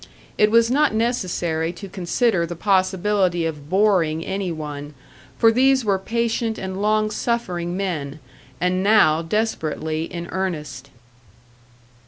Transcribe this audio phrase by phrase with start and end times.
[0.35, 4.95] It was not necessary to consider the possibility of boring any one,
[5.37, 8.17] for these were patient and long suffering men,
[8.59, 10.89] and now desperately in earnest.